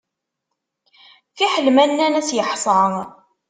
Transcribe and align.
Fiḥel 1.37 1.67
ma 1.73 1.85
nnan-as, 1.89 2.29
yeḥṣa. 2.35 2.81